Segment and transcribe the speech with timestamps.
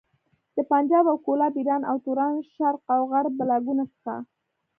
[0.55, 4.13] د پنجاب او کولاب، ايران او توران، شرق او غرب بلاګانو څخه.